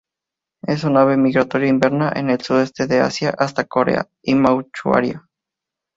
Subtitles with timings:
[0.65, 5.27] Es un ave migratoria, inverna en el sudeste de Asia, hasta Corea y Manchuria.